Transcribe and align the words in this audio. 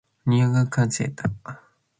nianenda 0.27 0.71
cainta 0.73 1.23